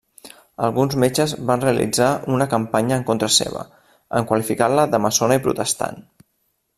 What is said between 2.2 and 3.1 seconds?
una campanya en